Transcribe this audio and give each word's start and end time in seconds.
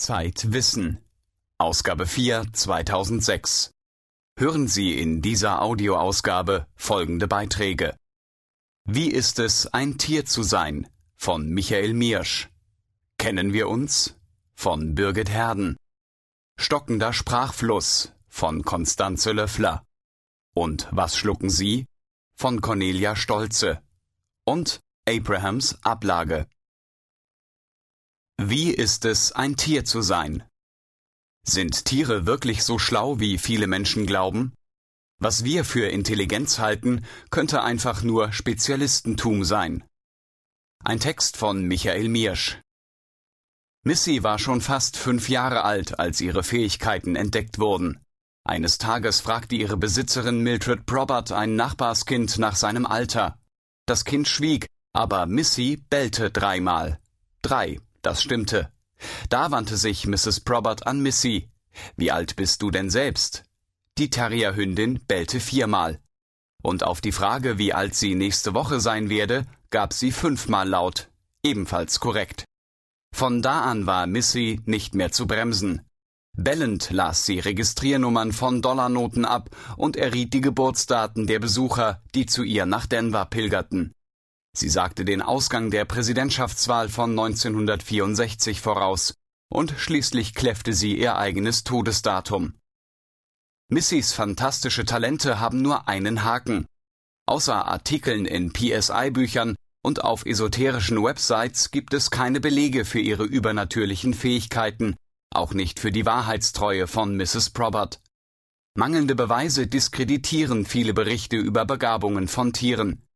Zeit 0.00 0.50
Wissen. 0.50 0.98
Ausgabe 1.58 2.06
4 2.06 2.54
2006. 2.54 3.70
Hören 4.34 4.66
Sie 4.66 4.98
in 4.98 5.20
dieser 5.20 5.60
Audioausgabe 5.60 6.66
folgende 6.74 7.28
Beiträge. 7.28 7.94
Wie 8.86 9.10
ist 9.10 9.38
es, 9.38 9.66
ein 9.66 9.98
Tier 9.98 10.24
zu 10.24 10.42
sein? 10.42 10.88
von 11.16 11.50
Michael 11.50 11.92
Miersch. 11.92 12.48
Kennen 13.18 13.52
wir 13.52 13.68
uns? 13.68 14.16
von 14.54 14.94
Birgit 14.94 15.28
Herden. 15.28 15.76
Stockender 16.56 17.12
Sprachfluss 17.12 18.14
von 18.26 18.62
Konstanze 18.62 19.32
Löffler. 19.32 19.84
Und 20.54 20.88
was 20.92 21.14
schlucken 21.14 21.50
Sie? 21.50 21.84
von 22.34 22.62
Cornelia 22.62 23.16
Stolze. 23.16 23.82
Und 24.44 24.80
Abrahams 25.06 25.78
Ablage. 25.84 26.46
Wie 28.42 28.70
ist 28.70 29.04
es, 29.04 29.32
ein 29.32 29.56
Tier 29.56 29.84
zu 29.84 30.00
sein? 30.00 30.42
Sind 31.46 31.84
Tiere 31.84 32.24
wirklich 32.24 32.64
so 32.64 32.78
schlau, 32.78 33.20
wie 33.20 33.36
viele 33.36 33.66
Menschen 33.66 34.06
glauben? 34.06 34.54
Was 35.18 35.44
wir 35.44 35.62
für 35.62 35.88
Intelligenz 35.88 36.58
halten, 36.58 37.04
könnte 37.30 37.60
einfach 37.62 38.02
nur 38.02 38.32
Spezialistentum 38.32 39.44
sein. 39.44 39.84
Ein 40.82 41.00
Text 41.00 41.36
von 41.36 41.64
Michael 41.66 42.08
Miersch. 42.08 42.58
Missy 43.84 44.22
war 44.22 44.38
schon 44.38 44.62
fast 44.62 44.96
fünf 44.96 45.28
Jahre 45.28 45.62
alt, 45.62 46.00
als 46.00 46.22
ihre 46.22 46.42
Fähigkeiten 46.42 47.16
entdeckt 47.16 47.58
wurden. 47.58 48.00
Eines 48.42 48.78
Tages 48.78 49.20
fragte 49.20 49.54
ihre 49.54 49.76
Besitzerin 49.76 50.40
Mildred 50.40 50.86
Probert 50.86 51.30
ein 51.30 51.56
Nachbarskind 51.56 52.38
nach 52.38 52.56
seinem 52.56 52.86
Alter. 52.86 53.38
Das 53.84 54.06
Kind 54.06 54.28
schwieg, 54.28 54.66
aber 54.94 55.26
Missy 55.26 55.76
bellte 55.90 56.30
dreimal. 56.30 56.98
Drei. 57.42 57.80
Das 58.02 58.22
stimmte. 58.22 58.72
Da 59.28 59.50
wandte 59.50 59.76
sich 59.76 60.06
Mrs. 60.06 60.40
Probert 60.40 60.86
an 60.86 61.00
Missy. 61.00 61.50
Wie 61.96 62.10
alt 62.10 62.36
bist 62.36 62.62
du 62.62 62.70
denn 62.70 62.90
selbst? 62.90 63.44
Die 63.98 64.10
Terrierhündin 64.10 65.00
bellte 65.06 65.40
viermal. 65.40 66.00
Und 66.62 66.84
auf 66.84 67.00
die 67.00 67.12
Frage, 67.12 67.58
wie 67.58 67.72
alt 67.72 67.94
sie 67.94 68.14
nächste 68.14 68.54
Woche 68.54 68.80
sein 68.80 69.08
werde, 69.08 69.46
gab 69.70 69.92
sie 69.92 70.12
fünfmal 70.12 70.68
laut. 70.68 71.10
Ebenfalls 71.42 72.00
korrekt. 72.00 72.44
Von 73.12 73.42
da 73.42 73.62
an 73.62 73.86
war 73.86 74.06
Missy 74.06 74.60
nicht 74.66 74.94
mehr 74.94 75.12
zu 75.12 75.26
bremsen. 75.26 75.82
Bellend 76.36 76.90
las 76.90 77.26
sie 77.26 77.38
Registriernummern 77.38 78.32
von 78.32 78.62
Dollarnoten 78.62 79.24
ab 79.24 79.50
und 79.76 79.96
erriet 79.96 80.32
die 80.32 80.40
Geburtsdaten 80.40 81.26
der 81.26 81.40
Besucher, 81.40 82.02
die 82.14 82.26
zu 82.26 82.42
ihr 82.44 82.66
nach 82.66 82.86
Denver 82.86 83.26
pilgerten. 83.26 83.94
Sie 84.52 84.68
sagte 84.68 85.04
den 85.04 85.22
Ausgang 85.22 85.70
der 85.70 85.84
Präsidentschaftswahl 85.84 86.88
von 86.88 87.10
1964 87.10 88.60
voraus, 88.60 89.14
und 89.48 89.74
schließlich 89.76 90.34
kläffte 90.34 90.72
sie 90.72 90.96
ihr 90.96 91.16
eigenes 91.16 91.64
Todesdatum. 91.64 92.54
Missys 93.68 94.12
fantastische 94.12 94.84
Talente 94.84 95.38
haben 95.38 95.62
nur 95.62 95.88
einen 95.88 96.24
Haken. 96.24 96.66
Außer 97.26 97.66
Artikeln 97.66 98.26
in 98.26 98.52
PSI-Büchern 98.52 99.54
und 99.82 100.02
auf 100.02 100.26
esoterischen 100.26 101.02
Websites 101.02 101.70
gibt 101.70 101.94
es 101.94 102.10
keine 102.10 102.40
Belege 102.40 102.84
für 102.84 102.98
ihre 102.98 103.24
übernatürlichen 103.24 104.14
Fähigkeiten, 104.14 104.96
auch 105.32 105.54
nicht 105.54 105.78
für 105.78 105.92
die 105.92 106.04
Wahrheitstreue 106.04 106.88
von 106.88 107.16
Mrs. 107.16 107.50
Probert. 107.50 108.00
Mangelnde 108.76 109.14
Beweise 109.14 109.66
diskreditieren 109.66 110.64
viele 110.64 110.92
Berichte 110.92 111.36
über 111.36 111.64
Begabungen 111.64 112.28
von 112.28 112.52
Tieren. 112.52 113.06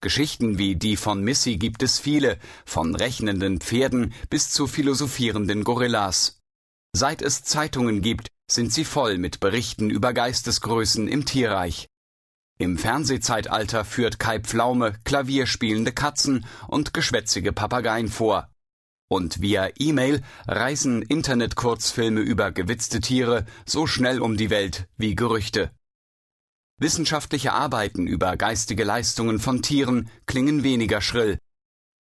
Geschichten 0.00 0.58
wie 0.58 0.76
die 0.76 0.96
von 0.96 1.22
Missy 1.22 1.56
gibt 1.56 1.82
es 1.82 1.98
viele, 1.98 2.38
von 2.64 2.94
rechnenden 2.94 3.60
Pferden 3.60 4.14
bis 4.30 4.50
zu 4.50 4.68
philosophierenden 4.68 5.64
Gorillas. 5.64 6.40
Seit 6.92 7.20
es 7.20 7.42
Zeitungen 7.42 8.00
gibt, 8.00 8.28
sind 8.48 8.72
sie 8.72 8.84
voll 8.84 9.18
mit 9.18 9.40
Berichten 9.40 9.90
über 9.90 10.12
Geistesgrößen 10.12 11.08
im 11.08 11.24
Tierreich. 11.24 11.88
Im 12.58 12.78
Fernsehzeitalter 12.78 13.84
führt 13.84 14.20
Kai 14.20 14.38
Pflaume 14.38 14.94
klavierspielende 15.04 15.92
Katzen 15.92 16.46
und 16.68 16.94
geschwätzige 16.94 17.52
Papageien 17.52 18.08
vor. 18.08 18.48
Und 19.08 19.40
via 19.40 19.68
E-Mail 19.78 20.22
reisen 20.46 21.02
Internetkurzfilme 21.02 22.20
über 22.20 22.52
gewitzte 22.52 23.00
Tiere 23.00 23.46
so 23.66 23.86
schnell 23.86 24.20
um 24.20 24.36
die 24.36 24.50
Welt 24.50 24.88
wie 24.96 25.16
Gerüchte. 25.16 25.72
Wissenschaftliche 26.78 27.52
Arbeiten 27.52 28.06
über 28.06 28.36
geistige 28.36 28.84
Leistungen 28.84 29.40
von 29.40 29.62
Tieren 29.62 30.10
klingen 30.26 30.62
weniger 30.62 31.00
schrill. 31.00 31.38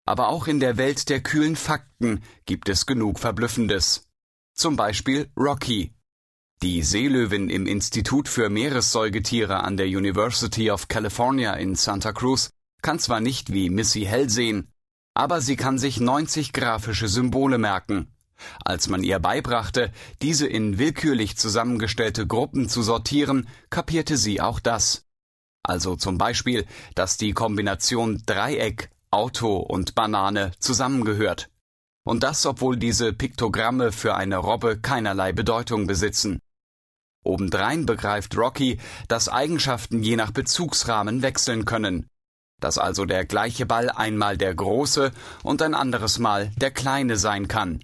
Aber 0.06 0.30
auch 0.30 0.48
in 0.48 0.60
der 0.60 0.78
Welt 0.78 1.10
der 1.10 1.22
kühlen 1.22 1.56
Fakten 1.56 2.22
gibt 2.46 2.70
es 2.70 2.86
genug 2.86 3.20
Verblüffendes. 3.20 4.08
Zum 4.54 4.76
Beispiel 4.76 5.32
Rocky. 5.36 5.94
Die 6.62 6.84
Seelöwin 6.84 7.50
im 7.50 7.66
Institut 7.66 8.28
für 8.28 8.50
Meeressäugetiere 8.50 9.64
an 9.64 9.78
der 9.78 9.88
University 9.88 10.72
of 10.72 10.88
California 10.88 11.54
in 11.54 11.76
Santa 11.76 12.14
Cruz 12.14 12.52
kann 12.82 13.00
zwar 13.00 13.20
nicht 13.20 13.52
wie 13.52 13.70
Missy 13.70 14.06
Hell 14.06 14.30
sehen, 14.30 14.72
aber 15.16 15.42
sie 15.42 15.56
kann 15.56 15.80
sich 15.80 16.00
90 16.00 16.54
grafische 16.54 17.08
Symbole 17.08 17.58
merken. 17.58 18.14
Als 18.64 18.88
man 18.88 19.04
ihr 19.04 19.20
beibrachte, 19.20 19.92
diese 20.22 20.48
in 20.48 20.78
willkürlich 20.78 21.38
zusammengestellte 21.38 22.28
Gruppen 22.28 22.70
zu 22.70 22.82
sortieren, 22.82 23.48
kapierte 23.70 24.18
sie 24.18 24.42
auch 24.42 24.60
das. 24.60 25.06
Also 25.64 25.96
zum 25.96 26.18
Beispiel, 26.18 26.66
dass 26.96 27.18
die 27.18 27.34
Kombination 27.34 28.24
Dreieck, 28.26 28.90
Auto 29.12 29.58
und 29.58 29.96
Banane 29.96 30.52
zusammengehört. 30.60 31.50
Und 32.06 32.24
das, 32.24 32.46
obwohl 32.46 32.78
diese 32.78 33.12
Piktogramme 33.12 33.92
für 33.92 34.16
eine 34.16 34.38
Robbe 34.38 34.80
keinerlei 34.80 35.34
Bedeutung 35.34 35.88
besitzen. 35.88 36.40
Obendrein 37.24 37.86
begreift 37.86 38.38
Rocky, 38.38 38.80
dass 39.10 39.28
Eigenschaften 39.28 40.02
je 40.02 40.16
nach 40.16 40.32
Bezugsrahmen 40.32 41.22
wechseln 41.22 41.66
können. 41.66 42.10
Dass 42.62 42.78
also 42.78 43.06
der 43.06 43.26
gleiche 43.26 43.66
Ball 43.66 43.90
einmal 43.90 44.38
der 44.38 44.56
große 44.56 45.12
und 45.44 45.62
ein 45.62 45.74
anderes 45.74 46.18
Mal 46.18 46.52
der 46.56 46.72
kleine 46.72 47.18
sein 47.18 47.50
kann. 47.50 47.82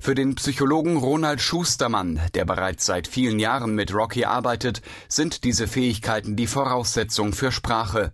Für 0.00 0.14
den 0.14 0.34
Psychologen 0.34 0.96
Ronald 0.96 1.40
Schustermann, 1.40 2.20
der 2.34 2.44
bereits 2.44 2.86
seit 2.86 3.08
vielen 3.08 3.38
Jahren 3.38 3.74
mit 3.74 3.94
Rocky 3.94 4.24
arbeitet, 4.24 4.82
sind 5.08 5.44
diese 5.44 5.66
Fähigkeiten 5.66 6.36
die 6.36 6.46
Voraussetzung 6.46 7.32
für 7.32 7.52
Sprache. 7.52 8.12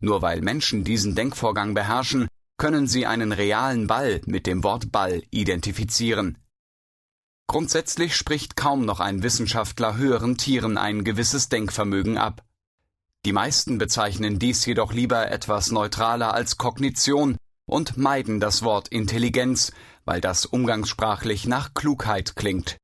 Nur 0.00 0.20
weil 0.20 0.42
Menschen 0.42 0.84
diesen 0.84 1.14
Denkvorgang 1.14 1.74
beherrschen, 1.74 2.28
können 2.58 2.86
sie 2.86 3.06
einen 3.06 3.32
realen 3.32 3.86
Ball 3.86 4.20
mit 4.26 4.46
dem 4.46 4.62
Wort 4.62 4.92
Ball 4.92 5.22
identifizieren. 5.30 6.38
Grundsätzlich 7.46 8.16
spricht 8.16 8.56
kaum 8.56 8.84
noch 8.84 9.00
ein 9.00 9.22
Wissenschaftler 9.22 9.96
höheren 9.96 10.36
Tieren 10.36 10.76
ein 10.78 11.04
gewisses 11.04 11.48
Denkvermögen 11.48 12.18
ab. 12.18 12.44
Die 13.24 13.32
meisten 13.32 13.78
bezeichnen 13.78 14.38
dies 14.38 14.64
jedoch 14.66 14.92
lieber 14.92 15.30
etwas 15.30 15.70
neutraler 15.70 16.34
als 16.34 16.56
Kognition 16.56 17.36
und 17.66 17.96
meiden 17.96 18.40
das 18.40 18.62
Wort 18.62 18.88
Intelligenz, 18.88 19.72
weil 20.06 20.22
das 20.22 20.46
umgangssprachlich 20.46 21.46
nach 21.46 21.74
Klugheit 21.74 22.34
klingt. 22.36 22.78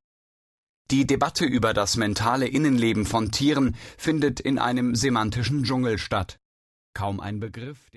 Die 0.90 1.06
Debatte 1.06 1.46
über 1.46 1.72
das 1.72 1.96
mentale 1.96 2.46
Innenleben 2.46 3.06
von 3.06 3.30
Tieren 3.30 3.76
findet 3.96 4.40
in 4.40 4.58
einem 4.58 4.94
semantischen 4.94 5.64
Dschungel 5.64 5.96
statt. 5.96 6.36
Kaum 6.92 7.20
ein 7.20 7.40
Begriff 7.40 7.90